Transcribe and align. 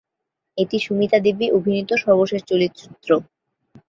এটি 0.57 0.77
সুমিতা 0.79 1.17
দেবী 1.25 1.45
অভিনীত 1.57 1.89
সর্বশেষ 2.03 2.41
চলচ্চিত্র। 2.49 3.09